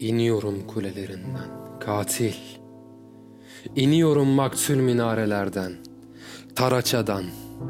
İniyorum 0.00 0.66
kulelerinden, 0.66 1.78
katil. 1.80 2.34
İniyorum 3.76 4.28
maktül 4.28 4.76
minarelerden, 4.76 5.72
taraçadan, 6.56 7.24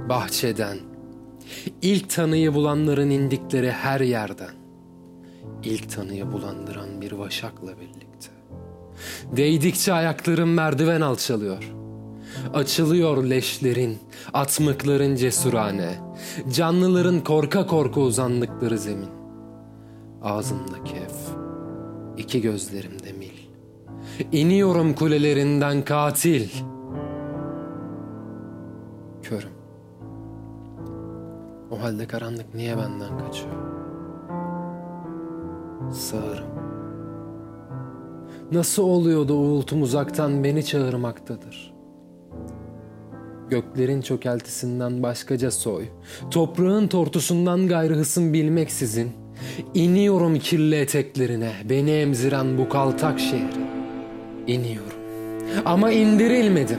bahçeden. 0.09 0.79
İlk 1.83 2.11
tanıyı 2.11 2.55
bulanların 2.55 3.11
indikleri 3.11 3.71
her 3.71 4.01
yerden. 4.01 4.51
İlk 5.65 5.91
tanıyı 5.91 6.33
bulandıran 6.33 7.01
bir 7.01 7.13
vaşakla 7.13 7.81
birlikte. 7.81 8.31
Değdikçe 9.37 9.93
ayaklarım 9.93 10.55
merdiven 10.55 11.01
alçalıyor. 11.01 11.73
Açılıyor 12.55 13.25
leşlerin, 13.25 13.99
atmıkların 14.33 15.17
cesurane, 15.17 15.95
canlıların 16.53 17.25
korka 17.25 17.67
korka 17.67 18.01
uzandıkları 18.01 18.79
zemin. 18.79 19.20
Ağzımda 20.23 20.85
kef, 20.85 21.15
iki 22.17 22.41
gözlerimde 22.41 23.13
mil. 23.13 23.31
İniyorum 24.33 24.95
kulelerinden 24.95 25.85
katil. 25.85 26.49
Körüm. 29.23 29.51
O 31.71 31.83
halde 31.83 32.07
karanlık 32.07 32.55
niye 32.55 32.77
benden 32.77 33.19
kaçıyor? 33.19 33.55
Sağırım. 35.93 36.51
Nasıl 38.53 38.83
oluyor 38.83 39.29
da 39.29 39.35
uğultum 39.35 39.83
uzaktan 39.83 40.45
beni 40.45 40.65
çağırmaktadır? 40.65 41.75
Göklerin 43.51 44.01
çökeltisinden 44.01 45.03
başkaca 45.03 45.51
soy, 45.51 45.85
toprağın 46.31 46.89
tortusundan 46.89 47.69
gayrı 47.69 47.95
hısım 47.95 48.33
bilmeksizin, 48.33 49.20
iniyorum 49.75 50.39
kirli 50.39 50.77
eteklerine, 50.77 51.53
beni 51.71 51.91
emziren 51.91 52.59
bu 52.59 52.69
kaltak 52.69 53.21
şehre. 53.21 53.61
İniyorum. 54.47 54.99
Ama 55.65 55.93
indirilmedim. 55.93 56.79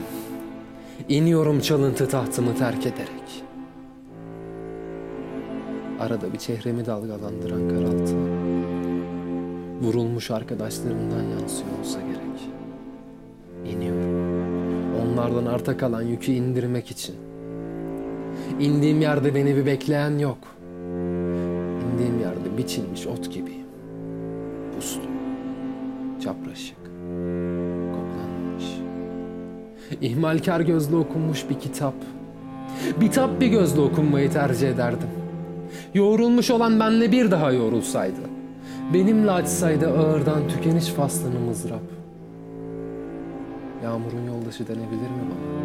İniyorum 1.08 1.60
çalıntı 1.60 2.08
tahtımı 2.08 2.56
terk 2.56 2.80
ederek. 2.80 3.44
Arada 6.00 6.32
bir 6.32 6.38
çehremi 6.38 6.86
dalgalandıran 6.86 7.68
karaltı. 7.68 8.16
Vurulmuş 9.82 10.30
arkadaşlarımdan 10.30 11.22
yansıyor 11.22 11.78
olsa 11.80 12.00
gerek. 12.00 12.50
İniyorum. 13.76 14.32
Onlardan 15.02 15.46
arta 15.46 15.76
kalan 15.76 16.02
yükü 16.02 16.32
indirmek 16.32 16.90
için. 16.90 17.14
İndiğim 18.60 19.00
yerde 19.00 19.34
beni 19.34 19.56
bir 19.56 19.66
bekleyen 19.66 20.18
yok. 20.18 20.38
Biçilmiş 22.62 23.06
ot 23.06 23.32
gibiyim. 23.32 23.66
Puslu, 24.74 25.02
çapraşık, 26.24 26.76
koklanmış. 27.92 28.64
İhmalkar 30.00 30.60
gözle 30.60 30.96
okunmuş 30.96 31.44
bir 31.50 31.60
kitap. 31.60 31.94
Bitap 33.00 33.40
bir 33.40 33.46
gözle 33.46 33.80
okunmayı 33.80 34.30
tercih 34.30 34.68
ederdim. 34.68 35.08
Yoğrulmuş 35.94 36.50
olan 36.50 36.80
benle 36.80 37.12
bir 37.12 37.30
daha 37.30 37.52
yoğrulsaydı. 37.52 38.20
Benimle 38.94 39.30
açsaydı 39.30 39.88
ağırdan 39.88 40.48
tükeniş 40.48 40.86
faslını 40.86 41.40
mızrap. 41.40 41.82
Yağmurun 43.84 44.26
yoldaşı 44.26 44.68
denebilir 44.68 45.10
mi 45.10 45.22
bana? 45.30 45.62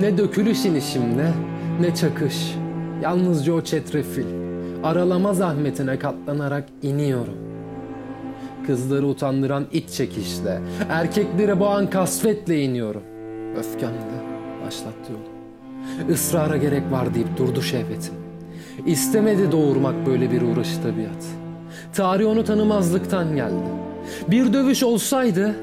Ne 0.00 0.18
dökülüş 0.18 0.64
inişimde, 0.64 1.32
ne 1.80 1.94
çakış. 1.94 2.54
Yalnızca 3.02 3.52
o 3.52 3.60
çetrefil. 3.62 4.45
Aralama 4.86 5.34
zahmetine 5.34 5.98
katlanarak 5.98 6.64
iniyorum. 6.82 7.34
Kızları 8.66 9.06
utandıran 9.06 9.66
iç 9.72 9.90
çekişle, 9.90 10.60
erkekleri 10.88 11.60
boğan 11.60 11.90
kasvetle 11.90 12.62
iniyorum. 12.62 13.02
Öfkemle 13.58 14.20
başlattı 14.66 15.12
yolu. 15.12 16.12
Israra 16.12 16.56
gerek 16.56 16.82
var 16.92 17.14
deyip 17.14 17.36
durdu 17.36 17.62
şehvetim. 17.62 18.14
İstemedi 18.86 19.52
doğurmak 19.52 20.06
böyle 20.06 20.30
bir 20.30 20.42
uğraşı 20.42 20.82
tabiat. 20.82 21.26
Tarih 21.92 22.26
onu 22.26 22.44
tanımazlıktan 22.44 23.36
geldi. 23.36 23.68
Bir 24.30 24.52
dövüş 24.52 24.82
olsaydı 24.82 25.54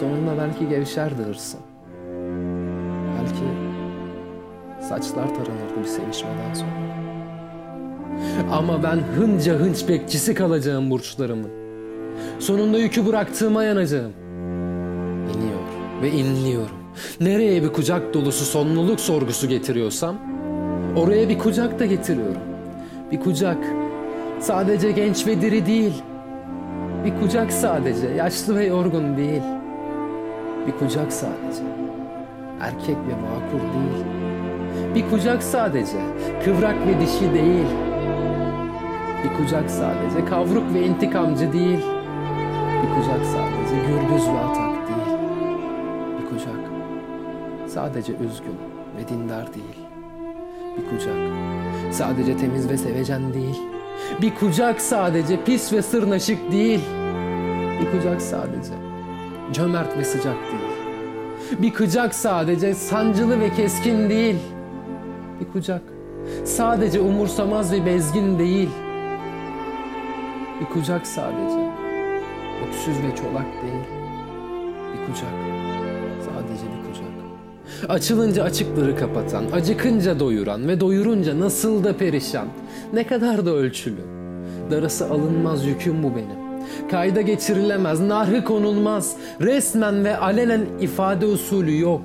sonunda 0.00 0.32
belki 0.38 0.68
gevşerdi 0.68 1.22
hırsım. 1.22 1.60
Belki 3.18 3.44
saçlar 4.88 5.28
taranırdı 5.28 5.80
bir 5.80 5.88
sevişmeden 5.88 6.54
sonra. 6.54 6.91
Ama 8.52 8.82
ben 8.82 8.98
hınca 9.16 9.54
hınç 9.54 9.88
bekçisi 9.88 10.34
kalacağım 10.34 10.90
burçlarımın. 10.90 11.50
Sonunda 12.38 12.78
yükü 12.78 13.06
bıraktığıma 13.06 13.64
yanacağım. 13.64 14.12
İniyor 15.34 15.60
ve 16.02 16.10
inliyorum. 16.10 16.76
Nereye 17.20 17.62
bir 17.62 17.68
kucak 17.68 18.14
dolusu 18.14 18.44
sonluluk 18.44 19.00
sorgusu 19.00 19.48
getiriyorsam 19.48 20.16
oraya 20.96 21.28
bir 21.28 21.38
kucak 21.38 21.78
da 21.78 21.86
getiriyorum. 21.86 22.42
Bir 23.12 23.20
kucak 23.20 23.58
sadece 24.40 24.90
genç 24.90 25.26
ve 25.26 25.40
diri 25.40 25.66
değil. 25.66 26.02
Bir 27.04 27.20
kucak 27.20 27.52
sadece 27.52 28.06
yaşlı 28.06 28.56
ve 28.56 28.64
yorgun 28.66 29.16
değil. 29.16 29.42
Bir 30.66 30.72
kucak 30.72 31.12
sadece 31.12 31.62
erkek 32.60 32.96
ve 32.96 33.12
vakur 33.12 33.60
değil. 33.74 34.04
Bir 34.94 35.10
kucak 35.10 35.42
sadece 35.42 35.98
kıvrak 36.44 36.76
ve 36.86 37.00
dişi 37.00 37.34
değil. 37.34 37.91
Bir 39.24 39.36
kucak 39.36 39.70
sadece 39.70 40.24
kavruk 40.24 40.74
ve 40.74 40.86
intikamcı 40.86 41.52
değil. 41.52 41.78
Bir 42.82 42.94
kucak 42.94 43.26
sadece 43.26 43.86
gürbüz 43.86 44.28
ve 44.28 44.38
atak 44.38 44.88
değil. 44.88 45.18
Bir 46.20 46.28
kucak 46.28 46.60
sadece 47.66 48.12
üzgün 48.12 48.56
ve 48.96 49.08
dindar 49.08 49.54
değil. 49.54 49.78
Bir 50.78 50.90
kucak 50.90 51.16
sadece 51.90 52.36
temiz 52.36 52.68
ve 52.68 52.76
sevecen 52.76 53.34
değil. 53.34 53.60
Bir 54.22 54.34
kucak 54.34 54.80
sadece 54.80 55.44
pis 55.44 55.72
ve 55.72 55.82
sırnaşık 55.82 56.52
değil. 56.52 56.80
Bir 57.80 57.90
kucak 57.90 58.22
sadece 58.22 58.72
cömert 59.52 59.98
ve 59.98 60.04
sıcak 60.04 60.36
değil. 60.52 60.72
Bir 61.62 61.74
kucak 61.74 62.14
sadece 62.14 62.74
sancılı 62.74 63.40
ve 63.40 63.54
keskin 63.54 64.10
değil. 64.10 64.36
Bir 65.40 65.52
kucak 65.52 65.82
sadece 66.44 67.00
umursamaz 67.00 67.72
ve 67.72 67.86
bezgin 67.86 68.38
değil. 68.38 68.68
Bir 70.62 70.66
kucak 70.66 71.06
sadece 71.06 71.70
öksüz 72.66 72.94
ve 72.94 73.16
çolak 73.16 73.46
değil. 73.62 73.84
Bir 74.92 75.06
kucak 75.06 75.32
sadece 76.20 76.64
bir 76.64 76.88
kucak. 76.88 77.06
Açılınca 77.90 78.44
açıkları 78.44 78.96
kapatan, 78.96 79.44
acıkınca 79.52 80.20
doyuran 80.20 80.68
ve 80.68 80.80
doyurunca 80.80 81.40
nasıl 81.40 81.84
da 81.84 81.96
perişan. 81.96 82.46
Ne 82.92 83.06
kadar 83.06 83.46
da 83.46 83.50
ölçülü. 83.50 84.00
Darası 84.70 85.10
alınmaz 85.10 85.66
yüküm 85.66 86.02
bu 86.02 86.10
benim. 86.16 86.68
Kayda 86.90 87.20
geçirilemez, 87.20 88.00
narhı 88.00 88.44
konulmaz. 88.44 89.16
Resmen 89.40 90.04
ve 90.04 90.16
alenen 90.16 90.66
ifade 90.80 91.26
usulü 91.26 91.80
yok. 91.80 92.02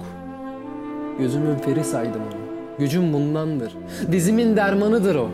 Gözümün 1.20 1.56
feri 1.56 1.84
saydım 1.84 2.22
onu. 2.22 2.78
Gücüm 2.80 3.14
bundandır. 3.14 3.74
Dizimin 4.12 4.58
dermanıdır 4.58 5.16
o. 5.16 5.30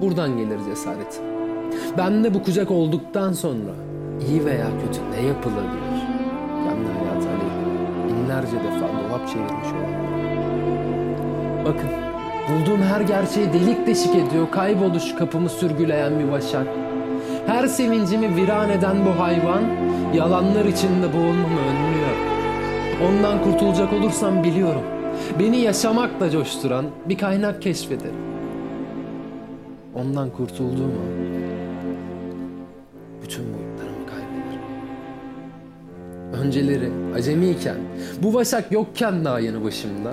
Buradan 0.00 0.36
gelir 0.36 0.58
cesaretim. 0.68 1.33
Ben 1.98 2.24
de 2.24 2.34
bu 2.34 2.42
kucak 2.42 2.70
olduktan 2.70 3.32
sonra 3.32 3.70
iyi 4.28 4.44
veya 4.44 4.66
kötü 4.66 5.00
ne 5.10 5.26
yapılabilir? 5.26 6.00
Kendi 6.64 6.88
hayatı 6.98 7.28
aleyhine 7.28 8.08
binlerce 8.08 8.56
defa 8.56 8.88
dolap 8.88 9.28
çevirmiş 9.28 9.68
olan. 9.68 10.04
Bakın 11.64 11.90
bulduğum 12.48 12.82
her 12.82 13.00
gerçeği 13.00 13.52
delik 13.52 13.86
deşik 13.86 14.14
ediyor. 14.14 14.50
Kayboluş 14.50 15.14
kapımı 15.14 15.48
sürgüleyen 15.48 16.18
bir 16.18 16.24
vaşak. 16.24 16.66
Her 17.46 17.66
sevincimi 17.66 18.36
viran 18.36 18.70
eden 18.70 18.96
bu 19.06 19.20
hayvan 19.20 19.62
yalanlar 20.14 20.64
içinde 20.64 21.12
boğulmamı 21.12 21.60
önlüyor. 21.60 22.16
Ondan 23.08 23.42
kurtulacak 23.44 23.92
olursam 23.92 24.44
biliyorum. 24.44 24.82
Beni 25.38 25.56
yaşamakla 25.56 26.30
coşturan 26.30 26.84
bir 27.08 27.18
kaynak 27.18 27.62
keşfederim. 27.62 28.24
Ondan 29.94 30.30
kurtulduğumu 30.30 31.00
bütün 31.18 31.53
Önceleri 36.42 36.90
acemiyken, 37.14 37.76
bu 38.22 38.34
vaşak 38.34 38.72
yokken 38.72 39.24
daha 39.24 39.40
yanı 39.40 39.64
başımda, 39.64 40.12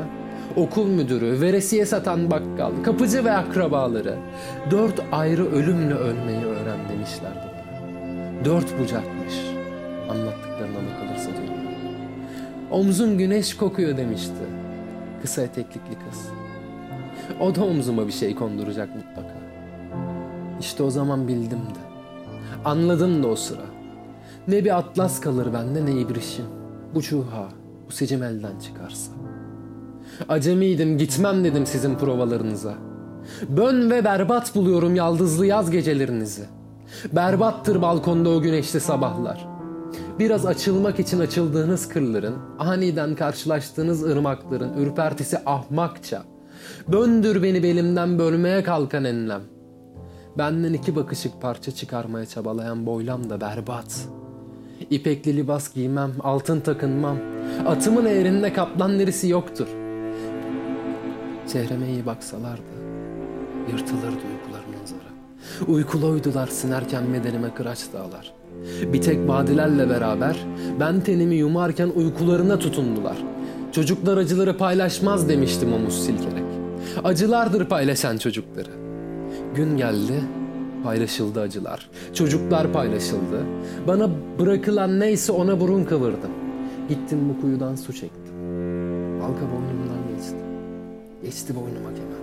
okul 0.55 0.87
müdürü, 0.87 1.41
veresiye 1.41 1.85
satan 1.85 2.31
bakkal, 2.31 2.71
kapıcı 2.83 3.25
ve 3.25 3.31
akrabaları 3.31 4.15
dört 4.71 5.01
ayrı 5.11 5.51
ölümle 5.51 5.93
ölmeyi 5.93 6.45
öğren 6.45 6.79
demişlerdi. 6.89 7.51
Dört 8.45 8.79
bucakmış 8.79 9.35
anlattıklarına 10.09 10.77
bakılırsa 10.77 11.29
diyorum. 11.29 11.61
Omzum 12.71 13.17
güneş 13.17 13.57
kokuyor 13.57 13.97
demişti 13.97 14.33
kısa 15.21 15.41
eteklikli 15.41 15.95
kız. 16.09 16.29
O 17.39 17.55
da 17.55 17.65
omzuma 17.65 18.07
bir 18.07 18.11
şey 18.11 18.35
konduracak 18.35 18.95
mutlaka. 18.95 19.35
İşte 20.59 20.83
o 20.83 20.89
zaman 20.89 21.27
bildim 21.27 21.59
de. 21.59 21.91
Anladım 22.65 23.23
da 23.23 23.27
o 23.27 23.35
sıra. 23.35 23.70
Ne 24.47 24.65
bir 24.65 24.77
atlas 24.77 25.19
kalır 25.19 25.53
bende 25.53 25.85
ne 25.85 25.91
ibrişim. 25.91 26.45
Bu 26.95 27.01
çuha, 27.01 27.49
bu 27.87 27.91
sicim 27.91 28.23
elden 28.23 28.59
çıkarsa. 28.59 29.11
Acemiydim 30.29 30.97
gitmem 30.97 31.43
dedim 31.43 31.65
sizin 31.65 31.95
provalarınıza. 31.95 32.73
Bön 33.49 33.89
ve 33.89 34.05
berbat 34.05 34.55
buluyorum 34.55 34.95
yaldızlı 34.95 35.45
yaz 35.45 35.71
gecelerinizi. 35.71 36.45
Berbattır 37.13 37.81
balkonda 37.81 38.29
o 38.29 38.41
güneşli 38.41 38.79
sabahlar. 38.79 39.47
Biraz 40.19 40.45
açılmak 40.45 40.99
için 40.99 41.19
açıldığınız 41.19 41.89
kırların, 41.89 42.35
aniden 42.59 43.15
karşılaştığınız 43.15 44.03
ırmakların 44.03 44.77
ürpertisi 44.77 45.37
ahmakça. 45.45 46.23
Böndür 46.87 47.43
beni 47.43 47.63
belimden 47.63 48.19
bölmeye 48.19 48.63
kalkan 48.63 49.03
enlem. 49.03 49.41
Benden 50.37 50.73
iki 50.73 50.95
bakışık 50.95 51.41
parça 51.41 51.71
çıkarmaya 51.71 52.25
çabalayan 52.25 52.85
boylam 52.85 53.29
da 53.29 53.41
berbat. 53.41 54.07
İpekli 54.89 55.37
libas 55.37 55.73
giymem, 55.73 56.11
altın 56.23 56.59
takınmam. 56.59 57.17
Atımın 57.67 58.05
eğrinde 58.05 58.53
kaplan 58.53 58.99
derisi 58.99 59.27
yoktur. 59.27 59.67
Çehreme 61.51 61.89
iyi 61.89 62.05
baksalardı, 62.05 62.61
yırtılırdı 63.71 64.05
uykularının 64.05 64.85
zarı. 64.85 65.71
Uykula 65.71 66.05
uydular 66.07 66.47
sinerken 66.47 67.13
bedenime 67.13 67.53
kıraç 67.53 67.79
dağlar. 67.93 68.33
Bir 68.93 69.01
tek 69.01 69.27
badilerle 69.27 69.89
beraber 69.89 70.37
ben 70.79 71.01
tenimi 71.01 71.35
yumarken 71.35 71.89
uykularına 71.95 72.59
tutundular. 72.59 73.17
Çocuklar 73.71 74.17
acıları 74.17 74.57
paylaşmaz 74.57 75.29
demiştim 75.29 75.73
omuz 75.73 76.05
silkerek. 76.05 76.43
Acılardır 77.03 77.65
paylaşan 77.65 78.17
çocukları. 78.17 78.69
Gün 79.55 79.77
geldi, 79.77 80.21
paylaşıldı 80.83 81.41
acılar. 81.41 81.89
Çocuklar 82.13 82.73
paylaşıldı. 82.73 83.45
Bana 83.87 84.09
bırakılan 84.39 84.99
neyse 84.99 85.31
ona 85.31 85.59
burun 85.59 85.83
kıvırdım. 85.83 86.31
Gittim 86.89 87.19
bu 87.29 87.41
kuyudan 87.41 87.75
su 87.75 87.93
çektim. 87.93 88.33
Halka 89.21 89.41
boynumdan 89.41 90.15
geçti. 90.15 90.35
Geçti 91.23 91.55
boynuma 91.55 91.89
kemen. 91.89 92.21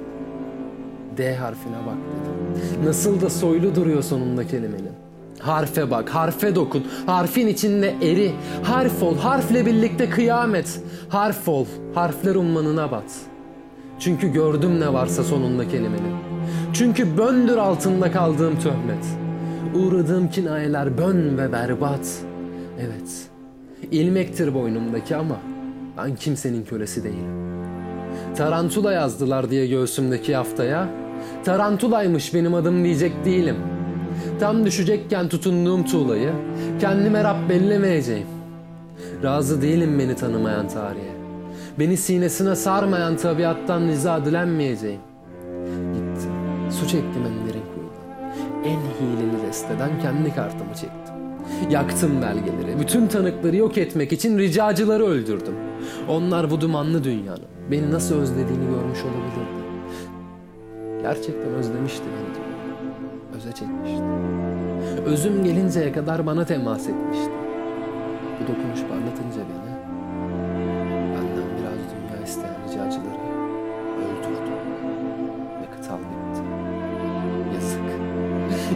D 1.17 1.37
harfine 1.37 1.77
bak 1.87 1.97
dedim. 1.97 2.87
Nasıl 2.87 3.21
da 3.21 3.31
soylu 3.31 3.75
duruyor 3.75 4.03
sonunda 4.03 4.47
kelimenin. 4.47 4.93
Harfe 5.39 5.91
bak, 5.91 6.09
harfe 6.09 6.55
dokun. 6.55 6.87
Harfin 7.07 7.47
içinde 7.47 7.95
eri. 8.03 8.33
Harf 8.63 9.03
ol, 9.03 9.17
harfle 9.17 9.67
birlikte 9.67 10.11
kıyamet. 10.11 10.81
Harf 11.09 11.49
ol, 11.49 11.67
harfler 11.95 12.35
ummanına 12.35 12.91
bat. 12.91 13.21
Çünkü 13.99 14.33
gördüm 14.33 14.81
ne 14.81 14.93
varsa 14.93 15.25
sonunda 15.25 15.69
kelimenin. 15.69 16.28
Çünkü 16.73 17.19
böndür 17.19 17.57
altında 17.57 18.13
kaldığım 18.13 18.59
töhmet. 18.59 19.05
Uğradığım 19.75 20.31
kinayeler 20.31 20.99
bön 20.99 21.39
ve 21.39 21.53
berbat. 21.53 22.23
Evet, 22.81 23.29
ilmektir 23.91 24.55
boynumdaki 24.55 25.17
ama 25.17 25.37
ben 25.99 26.17
kimsenin 26.17 26.65
kölesi 26.65 27.05
değilim. 27.05 27.49
Tarantula 28.37 28.93
yazdılar 28.93 29.51
diye 29.51 29.67
göğsümdeki 29.67 30.37
haftaya. 30.37 30.89
Tarantulaymış 31.45 32.35
benim 32.35 32.55
adım 32.55 32.85
diyecek 32.85 33.25
değilim. 33.25 33.57
Tam 34.41 34.65
düşecekken 34.67 35.29
tutunduğum 35.29 35.85
tuğlayı 35.85 36.33
kendime 36.81 37.25
Rab 37.25 37.49
bellemeyeceğim. 37.49 38.27
Razı 39.23 39.63
değilim 39.63 39.99
beni 39.99 40.17
tanımayan 40.17 40.69
tarihe. 40.69 41.19
Beni 41.79 41.97
sinesine 41.97 42.57
sarmayan 42.57 43.17
tabiattan 43.17 43.89
riza 43.89 44.25
dilenmeyeceğim. 44.25 45.01
Su 46.81 46.87
çektim 46.87 47.23
en 47.27 47.49
derin 47.49 47.63
kuyudan. 47.75 48.65
En 48.65 48.79
hileli 48.79 49.47
desteden 49.47 49.91
kendi 50.03 50.35
kartımı 50.35 50.75
çektim. 50.75 51.15
Yaktım 51.71 52.23
belgeleri, 52.23 52.81
bütün 52.81 53.07
tanıkları 53.07 53.57
yok 53.57 53.79
etmek 53.79 54.13
için 54.13 54.39
ricacıları 54.39 55.05
öldürdüm. 55.05 55.55
Onlar 56.09 56.51
bu 56.51 56.61
dumanlı 56.61 57.05
dünyanın 57.05 57.45
beni 57.71 57.91
nasıl 57.93 58.15
özlediğini 58.15 58.65
görmüş 58.71 58.99
olabilirdi. 59.03 59.59
Gerçekten 61.03 61.55
özlemişti 61.55 62.05
beni 62.05 62.35
diyor. 62.35 62.47
Öze 63.37 63.53
çekmişti. 63.53 64.03
Özüm 65.07 65.45
gelinceye 65.45 65.93
kadar 65.93 66.27
bana 66.27 66.45
temas 66.45 66.89
etmişti. 66.89 67.31
Bu 68.41 68.43
dokunuş 68.43 68.81
parlatınca 68.81 69.37
beni, 69.37 69.68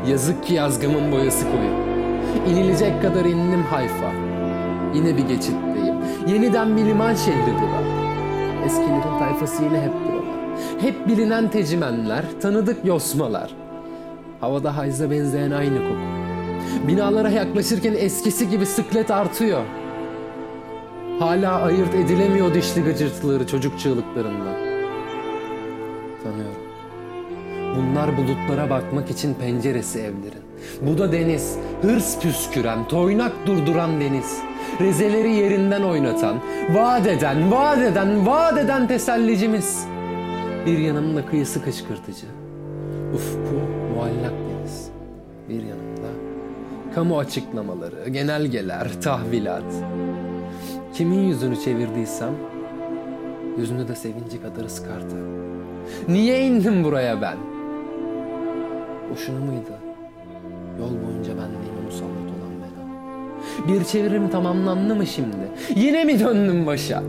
Yazık 0.08 0.44
ki 0.44 0.54
yazgımın 0.54 1.12
boyası 1.12 1.44
koyu. 1.44 1.70
İnilecek 2.50 3.02
kadar 3.02 3.24
indim 3.24 3.62
Hayfa. 3.62 4.12
Yine 4.94 5.16
bir 5.16 5.22
geçitteyim. 5.22 5.94
Yeniden 6.26 6.76
bir 6.76 6.84
liman 6.84 7.14
şehri 7.14 7.54
bu 7.54 7.62
da. 7.62 7.82
Eskilerin 8.66 9.18
tayfası 9.18 9.62
yine 9.64 9.80
hep 9.80 9.92
buralar. 9.92 10.22
Hep 10.80 11.08
bilinen 11.08 11.50
tecimenler, 11.50 12.24
tanıdık 12.42 12.84
yosmalar. 12.84 13.54
Havada 14.40 14.76
hayza 14.76 15.10
benzeyen 15.10 15.50
aynı 15.50 15.78
koku. 15.78 16.00
Binalara 16.88 17.30
yaklaşırken 17.30 17.94
eskisi 17.98 18.50
gibi 18.50 18.66
sıklet 18.66 19.10
artıyor. 19.10 19.62
Hala 21.18 21.62
ayırt 21.62 21.94
edilemiyor 21.94 22.54
dişli 22.54 22.84
gıcırtıları 22.84 23.46
çocuk 23.46 23.78
çığlıklarından. 23.78 24.56
Tanıyorum. 26.22 26.61
Bunlar 27.76 28.16
bulutlara 28.16 28.70
bakmak 28.70 29.10
için 29.10 29.34
penceresi 29.34 29.98
evlerin. 29.98 30.42
Bu 30.82 30.98
da 30.98 31.12
deniz, 31.12 31.56
hırs 31.82 32.20
püsküren, 32.20 32.88
toynak 32.88 33.32
durduran 33.46 34.00
deniz. 34.00 34.38
Rezeleri 34.80 35.32
yerinden 35.32 35.82
oynatan, 35.82 36.36
vaat 36.74 37.06
eden, 37.06 37.52
vaat 37.52 37.78
eden, 37.78 38.26
vaat 38.26 38.58
eden 38.58 38.88
tesellicimiz. 38.88 39.86
Bir 40.66 40.78
yanımda 40.78 41.26
kıyısı 41.26 41.64
kışkırtıcı. 41.64 42.26
Ufku 43.14 43.54
muallak 43.94 44.32
deniz. 44.32 44.88
Bir 45.48 45.62
yanımda 45.62 46.08
kamu 46.94 47.18
açıklamaları, 47.18 48.08
genelgeler, 48.08 49.00
tahvilat. 49.02 49.74
Kimin 50.94 51.28
yüzünü 51.28 51.56
çevirdiysem 51.56 52.32
yüzünü 53.58 53.88
de 53.88 53.94
sevinci 53.94 54.42
kadar 54.42 54.64
ıskardı. 54.64 55.14
Niye 56.08 56.46
indim 56.46 56.84
buraya 56.84 57.22
ben? 57.22 57.51
Boşuna 59.12 59.38
mıydı? 59.38 59.72
Yol 60.80 60.90
boyunca 60.90 61.30
benliğime 61.30 61.80
musallat 61.84 62.10
olan 62.10 62.52
bela. 62.62 63.68
Bir 63.68 63.84
çevirim 63.84 64.28
tamamlandı 64.28 64.94
mı 64.94 65.06
şimdi? 65.06 65.36
Yine 65.76 66.04
mi 66.04 66.20
döndüm 66.20 66.66
başa? 66.66 67.02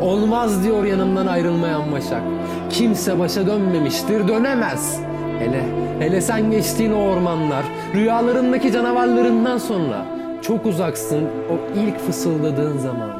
Olmaz 0.00 0.64
diyor 0.64 0.84
yanımdan 0.84 1.26
ayrılmayan 1.26 1.92
başak. 1.92 2.22
Kimse 2.70 3.18
başa 3.18 3.46
dönmemiştir, 3.46 4.28
dönemez. 4.28 5.00
Hele, 5.38 5.62
hele 5.98 6.20
sen 6.20 6.50
geçtiğin 6.50 6.92
o 6.92 6.98
ormanlar, 6.98 7.64
rüyalarındaki 7.94 8.72
canavarlarından 8.72 9.58
sonra 9.58 10.06
çok 10.42 10.66
uzaksın 10.66 11.24
o 11.24 11.78
ilk 11.80 11.98
fısıldadığın 11.98 12.78
zamana. 12.78 13.14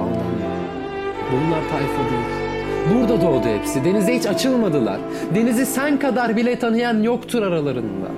Aldanma. 0.00 0.48
Bunlar 1.32 1.60
tayfa 1.60 2.10
değil. 2.10 2.37
Burada 2.94 3.20
doğdu 3.20 3.46
hepsi. 3.48 3.84
Denize 3.84 4.14
hiç 4.14 4.26
açılmadılar. 4.26 5.00
Denizi 5.34 5.66
sen 5.66 5.98
kadar 5.98 6.36
bile 6.36 6.58
tanıyan 6.58 7.02
yoktur 7.02 7.42
aralarında. 7.42 8.08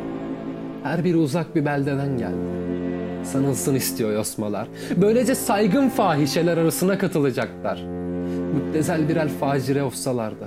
Her 0.83 1.05
biri 1.05 1.17
uzak 1.17 1.57
bir 1.57 1.65
beldeden 1.65 2.19
geldi. 2.19 2.61
Sanılsın 3.25 3.75
istiyor 3.75 4.13
yosmalar. 4.13 4.69
Böylece 4.97 5.35
saygın 5.35 5.89
fahişeler 5.89 6.57
arasına 6.57 6.99
katılacaklar. 6.99 7.83
Müptezel 8.55 9.09
birer 9.09 9.29
facire 9.29 9.83
olsalar 9.83 10.31
da. 10.41 10.47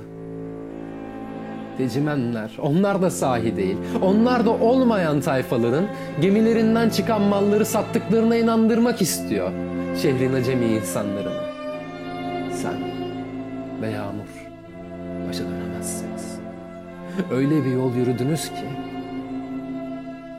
Tecimenler, 1.77 2.51
onlar 2.61 3.01
da 3.01 3.09
sahi 3.09 3.55
değil. 3.55 3.77
Onlar 4.01 4.45
da 4.45 4.51
olmayan 4.51 5.21
tayfaların 5.21 5.85
gemilerinden 6.21 6.89
çıkan 6.89 7.21
malları 7.21 7.65
sattıklarına 7.65 8.35
inandırmak 8.35 9.01
istiyor. 9.01 9.51
Şehrin 10.01 10.33
acemi 10.33 10.65
insanlarını. 10.65 11.43
Sen 12.51 12.73
ve 13.81 13.87
Öyle 17.31 17.65
bir 17.65 17.71
yol 17.71 17.95
yürüdünüz 17.95 18.49
ki 18.49 18.65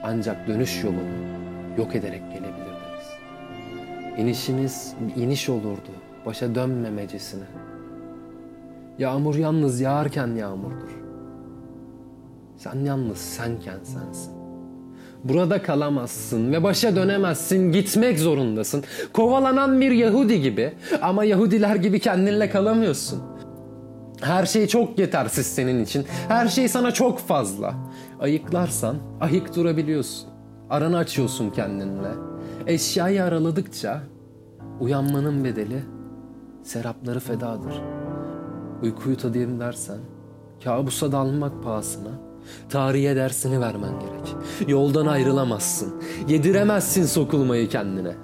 ancak 0.02 0.48
dönüş 0.48 0.84
yolunu 0.84 0.98
yok 1.78 1.96
ederek 1.96 2.22
gelebilirdiniz. 2.32 3.06
İnişiniz 4.18 4.94
iniş 5.16 5.48
olurdu 5.48 5.90
başa 6.26 6.54
dönmemecesine. 6.54 7.44
Yağmur 8.98 9.34
yalnız 9.34 9.80
yağarken 9.80 10.26
yağmurdur. 10.26 10.90
Sen 12.56 12.78
yalnız 12.84 13.18
senken 13.18 13.78
sensin. 13.84 14.32
Burada 15.24 15.62
kalamazsın 15.62 16.52
ve 16.52 16.62
başa 16.62 16.96
dönemezsin, 16.96 17.72
gitmek 17.72 18.18
zorundasın. 18.18 18.84
Kovalanan 19.12 19.80
bir 19.80 19.90
Yahudi 19.90 20.40
gibi 20.40 20.72
ama 21.02 21.24
Yahudiler 21.24 21.76
gibi 21.76 22.00
kendinle 22.00 22.50
kalamıyorsun. 22.50 23.33
Her 24.20 24.46
şey 24.46 24.66
çok 24.66 24.98
yetersiz 24.98 25.46
senin 25.46 25.84
için. 25.84 26.06
Her 26.28 26.48
şey 26.48 26.68
sana 26.68 26.90
çok 26.90 27.18
fazla. 27.18 27.74
Ayıklarsan 28.20 28.96
ayık 29.20 29.56
durabiliyorsun. 29.56 30.28
Aranı 30.70 30.96
açıyorsun 30.96 31.50
kendinle. 31.50 32.10
Eşyayı 32.66 33.24
araladıkça 33.24 34.02
uyanmanın 34.80 35.44
bedeli 35.44 35.82
serapları 36.62 37.20
fedadır. 37.20 37.74
Uykuyu 38.82 39.16
tadayım 39.16 39.60
dersen 39.60 39.98
kabusa 40.64 41.12
dalmak 41.12 41.62
pahasına 41.62 42.10
tarihe 42.68 43.16
dersini 43.16 43.60
vermen 43.60 43.92
gerek. 44.00 44.34
Yoldan 44.68 45.06
ayrılamazsın. 45.06 46.02
Yediremezsin 46.28 47.04
sokulmayı 47.04 47.68
kendine. 47.68 48.14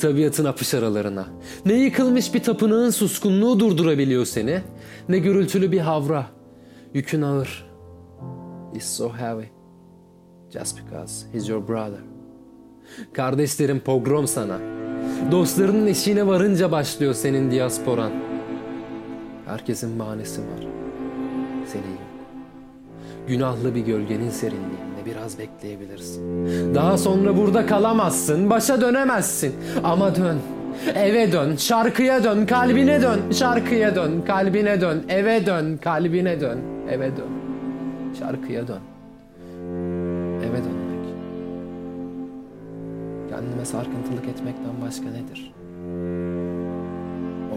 Tabiatın 0.00 0.44
apış 0.44 0.74
aralarına. 0.74 1.26
Ne 1.66 1.72
yıkılmış 1.72 2.34
bir 2.34 2.42
tapınağın 2.42 2.90
suskunluğu 2.90 3.60
durdurabiliyor 3.60 4.24
seni. 4.24 4.60
Ne 5.08 5.18
gürültülü 5.18 5.72
bir 5.72 5.80
havra. 5.80 6.26
Yükün 6.94 7.22
ağır. 7.22 7.66
He's 8.74 8.84
so 8.84 9.08
heavy. 9.08 9.44
Just 10.50 10.78
because 10.78 11.26
he's 11.32 11.48
your 11.48 11.68
brother. 11.68 12.00
Kardeşlerin 13.12 13.80
pogrom 13.80 14.26
sana. 14.26 14.58
Dostlarının 15.30 15.86
eşiğine 15.86 16.26
varınca 16.26 16.72
başlıyor 16.72 17.14
senin 17.14 17.50
diasporan. 17.50 18.12
Herkesin 19.46 19.98
bahanesi 19.98 20.40
var. 20.40 20.66
Senin 21.66 21.90
yok. 21.90 22.02
Günahlı 23.28 23.74
bir 23.74 23.80
gölgenin 23.80 24.30
serinliğinde 24.30 25.06
biraz 25.06 25.38
bekleyebilirsin. 25.38 26.74
Daha 26.74 26.98
sonra 26.98 27.36
burada 27.36 27.66
kalamazsın, 27.66 28.50
başa 28.50 28.80
dönemezsin. 28.80 29.54
Ama 29.84 30.14
dön. 30.14 30.38
Eve 30.88 31.32
dön, 31.32 31.56
şarkıya 31.56 32.24
dön, 32.24 32.46
kalbine 32.46 33.02
dön, 33.02 33.30
şarkıya 33.30 33.94
dön, 33.94 34.22
kalbine 34.26 34.80
dön, 34.80 35.04
eve 35.08 35.46
dön, 35.46 35.76
kalbine 35.76 36.40
dön, 36.40 36.58
eve 36.90 37.16
dön, 37.16 37.30
şarkıya 38.18 38.68
dön, 38.68 38.80
eve 40.38 40.56
dönmek. 40.56 41.02
Kendime 43.30 43.64
sarkıntılık 43.64 44.28
etmekten 44.28 44.72
başka 44.86 45.04
nedir? 45.04 45.52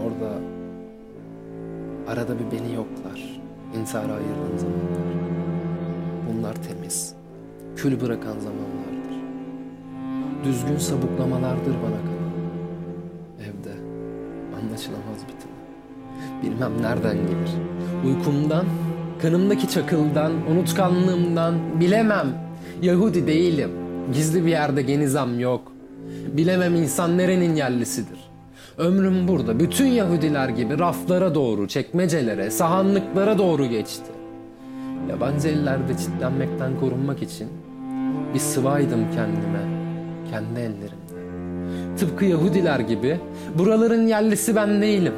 Orada 0.04 0.32
arada 2.08 2.34
bir 2.38 2.58
beni 2.58 2.74
yoklar, 2.74 3.40
intihara 3.74 4.12
ayırdığım 4.12 4.58
zamanlar. 4.58 5.06
Bunlar 6.28 6.54
temiz, 6.54 7.14
kül 7.76 8.00
bırakan 8.00 8.38
zamanlardır. 8.38 9.16
Düzgün 10.44 10.78
sabuklamalardır 10.78 11.74
bana 11.74 12.00
kalan. 12.02 12.15
Anlaşılamaz 14.76 15.18
bir 15.28 15.40
tını. 15.40 15.52
Bilmem 16.42 16.82
nereden 16.82 17.16
gelir. 17.16 17.50
Uykumdan, 18.06 18.66
kanımdaki 19.22 19.68
çakıldan, 19.68 20.32
unutkanlığımdan 20.50 21.80
bilemem. 21.80 22.26
Yahudi 22.82 23.26
değilim. 23.26 23.70
Gizli 24.12 24.44
bir 24.44 24.50
yerde 24.50 24.82
genizam 24.82 25.40
yok. 25.40 25.72
Bilemem 26.32 26.74
insan 26.74 27.18
nerenin 27.18 27.54
yerlisidir. 27.54 28.18
Ömrüm 28.78 29.28
burada 29.28 29.60
bütün 29.60 29.86
Yahudiler 29.86 30.48
gibi 30.48 30.78
raflara 30.78 31.34
doğru, 31.34 31.68
çekmecelere, 31.68 32.50
sahanlıklara 32.50 33.38
doğru 33.38 33.66
geçti. 33.66 34.10
Yabancı 35.10 35.48
ellerde 35.48 35.96
çitlenmekten 35.98 36.80
korunmak 36.80 37.22
için 37.22 37.48
bir 38.34 38.38
sıvaydım 38.38 39.10
kendime, 39.14 39.62
kendi 40.30 40.60
ellerimde. 40.60 41.05
Tıpkı 41.98 42.24
Yahudiler 42.24 42.80
gibi 42.80 43.20
buraların 43.58 44.06
yerlisi 44.06 44.56
ben 44.56 44.82
değilim. 44.82 45.14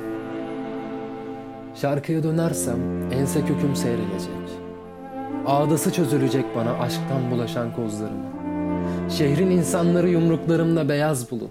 Şarkıya 1.74 2.22
dönersem 2.22 2.78
ense 3.12 3.40
köküm 3.40 3.76
seyrelecek. 3.76 4.28
Ağdası 5.46 5.92
çözülecek 5.92 6.44
bana 6.56 6.72
aşktan 6.72 7.30
bulaşan 7.30 7.74
kozlarımı. 7.74 8.28
Şehrin 9.10 9.50
insanları 9.50 10.08
yumruklarımda 10.08 10.88
beyaz 10.88 11.30
bulut. 11.30 11.50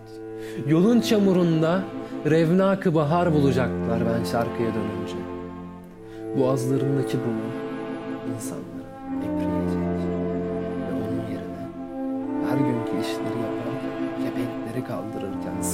Yolun 0.67 1.01
çamurunda 1.01 1.83
revnakı 2.25 2.95
bahar 2.95 3.33
bulacaklar 3.33 3.99
ben 3.99 4.23
şarkıya 4.23 4.69
dönünce. 4.69 5.17
Boğazlarındaki 6.37 7.17
buğu 7.17 7.47
insanları 8.35 8.76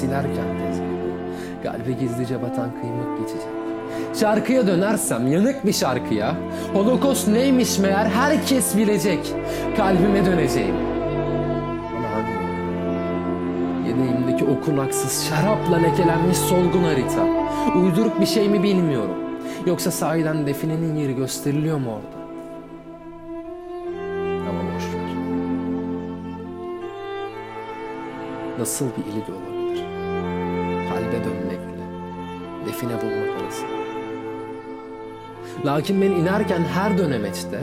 silerken 0.03 0.57
tezgahı, 0.57 1.63
kalbe 1.63 1.91
gizlice 1.91 2.41
batan 2.41 2.69
kıymık 2.81 3.19
geçecek. 3.19 3.48
Şarkıya 4.13 4.67
dönersem 4.67 5.27
yanık 5.27 5.65
bir 5.65 5.74
şarkıya, 5.74 6.36
holokost 6.74 7.27
neymiş 7.27 7.79
meğer 7.79 8.05
herkes 8.05 8.77
bilecek. 8.77 9.33
Kalbime 9.77 10.25
döneceğim. 10.25 10.75
Hangi? 12.13 12.33
Yedeğimdeki 13.89 14.45
okunaksız, 14.45 15.29
şarapla 15.29 15.75
lekelenmiş 15.75 16.38
solgun 16.38 16.83
harita. 16.83 17.24
Uyduruk 17.79 18.19
bir 18.19 18.25
şey 18.25 18.50
mi 18.50 18.63
bilmiyorum. 18.63 19.15
Yoksa 19.65 19.91
sahiden 19.91 20.48
definenin 20.48 20.95
yeri 20.95 21.15
gösteriliyor 21.15 21.77
mu 21.77 21.89
orada? 21.91 22.24
Ama 24.50 24.60
boş 24.75 24.83
ver. 24.83 25.13
Nasıl 28.60 28.86
bir 28.86 29.05
ilgi 29.12 29.31
olabilir? 29.31 29.52
Define 32.89 33.01
bulmak 33.01 33.41
arasında. 33.41 33.83
Lakin 35.65 36.01
ben 36.01 36.11
inerken 36.11 36.61
her 36.61 36.97
dönemeçte 36.97 37.59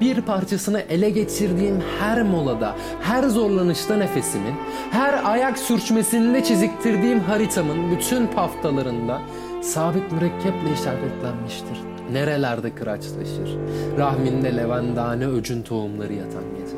bir 0.00 0.20
parçasını 0.22 0.80
ele 0.80 1.10
geçirdiğim 1.10 1.82
her 2.00 2.22
molada, 2.22 2.76
her 3.02 3.22
zorlanışta 3.22 3.96
nefesimin, 3.96 4.54
her 4.90 5.30
ayak 5.30 5.58
sürçmesinde 5.58 6.44
çiziktirdiğim 6.44 7.20
haritamın 7.20 7.90
bütün 7.90 8.26
paftalarında 8.26 9.20
sabit 9.62 10.12
mürekkeple 10.12 10.72
işaretlenmiştir. 10.74 11.78
Nerelerde 12.12 12.74
kıraçlaşır, 12.74 13.58
rahminde 13.98 14.56
levendane 14.56 15.26
öcün 15.26 15.62
tohumları 15.62 16.12
yatan 16.12 16.44
gece. 16.60 16.76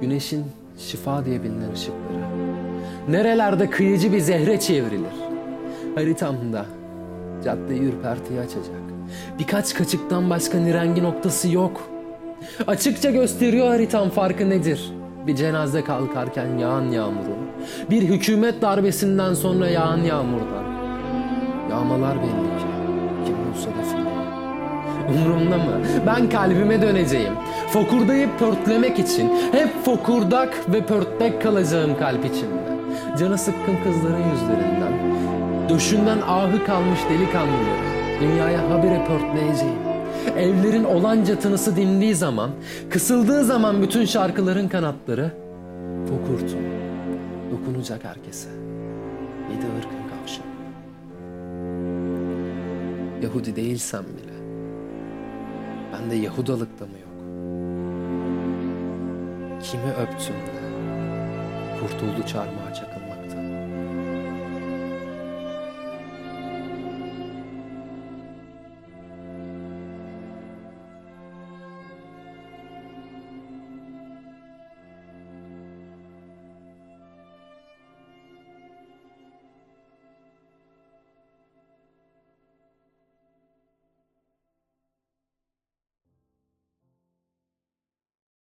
Güneşin 0.00 0.44
şifa 0.78 1.24
diye 1.24 1.42
bilinen 1.42 1.72
ışıkları. 1.72 2.28
Nerelerde 3.08 3.70
kıyıcı 3.70 4.12
bir 4.12 4.20
zehre 4.20 4.60
çevrilir. 4.60 5.27
Haritamda 5.98 6.66
caddeyi 7.44 7.80
ürpertiye 7.80 8.40
açacak. 8.40 8.82
Birkaç 9.38 9.74
kaçıktan 9.74 10.30
başka 10.30 10.58
nirengi 10.58 11.02
noktası 11.02 11.48
yok. 11.48 11.90
Açıkça 12.66 13.10
gösteriyor 13.10 13.68
haritam 13.68 14.10
farkı 14.10 14.50
nedir? 14.50 14.92
Bir 15.26 15.36
cenaze 15.36 15.84
kalkarken 15.84 16.58
yağan 16.58 16.84
yağmurun, 16.84 17.38
bir 17.90 18.02
hükümet 18.02 18.62
darbesinden 18.62 19.34
sonra 19.34 19.68
yağan 19.68 19.98
yağmurdan. 19.98 20.64
Yağmalar 21.70 22.16
belli 22.18 22.58
ki. 22.58 22.66
Kim 23.26 23.36
olsa 23.50 23.70
define. 23.78 24.08
Umurumda 25.08 25.56
mı? 25.56 25.82
Ben 26.06 26.30
kalbime 26.30 26.82
döneceğim. 26.82 27.34
Fokurdayıp 27.68 28.38
pörtlemek 28.38 28.98
için. 28.98 29.30
Hep 29.52 29.84
fokurdak 29.84 30.72
ve 30.72 30.86
pörtlek 30.86 31.42
kalacağım 31.42 31.98
kalp 31.98 32.24
içimde. 32.24 32.67
Canı 33.18 33.38
sıkkın 33.38 33.76
kızların 33.84 34.30
yüzlerinden. 34.30 34.92
Döşünden 35.68 36.18
ahı 36.18 36.64
kalmış 36.64 36.98
delikanlıları. 37.10 37.88
Dünyaya 38.20 38.70
habire 38.70 39.04
pörtleyeceğim. 39.04 39.78
Evlerin 40.36 40.84
olanca 40.84 41.38
tınısı 41.38 41.76
dindiği 41.76 42.14
zaman, 42.14 42.50
kısıldığı 42.90 43.44
zaman 43.44 43.82
bütün 43.82 44.04
şarkıların 44.04 44.68
kanatları 44.68 45.30
fokurtum. 46.08 46.60
Dokunacak 47.50 48.04
herkese. 48.04 48.48
Yedi 49.50 49.66
ırkın 49.78 50.08
kavşağı. 50.10 50.46
Yahudi 53.22 53.56
değilsem 53.56 54.02
bile 54.02 54.38
bende 55.92 56.14
Yahudalık 56.14 56.80
da 56.80 56.84
mı 56.84 56.92
yok? 56.92 57.18
Kimi 59.62 59.92
öptüm 59.92 60.34
de 60.34 60.68
kurtuldu 61.80 62.26
çarmıha 62.26 62.74
çakılmaktan. 62.74 63.07